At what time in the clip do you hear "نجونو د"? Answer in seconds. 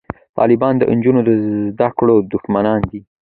0.97-1.29